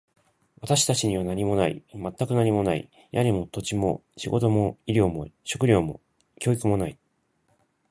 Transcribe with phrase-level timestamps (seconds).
[0.59, 1.83] 私たちには何もない。
[1.93, 2.89] 全く何もない。
[3.11, 6.01] 屋根も、土地も、仕事も、医療も、食料も、
[6.39, 6.97] 教育もない。